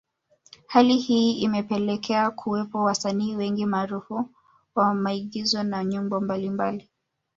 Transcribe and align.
Hali 0.67 0.97
hii 0.97 1.31
imepelekea 1.33 2.31
kuwepo 2.31 2.83
wasanii 2.83 3.35
wengi 3.35 3.65
maarufu 3.65 4.29
wa 4.75 4.93
maigizo 4.93 5.63
na 5.63 5.83
nyimbo 5.83 6.19
mbalimbali 6.21 6.89